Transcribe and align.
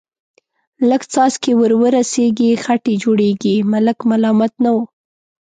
لږ 0.89 1.01
څاڅکي 1.13 1.51
ور 1.57 1.73
ورسېږي، 1.81 2.51
خټې 2.63 2.93
جوړېږي، 3.03 3.55
ملک 3.71 3.97
ملامت 4.09 4.53
نه 4.63 4.69
و. 4.75 4.77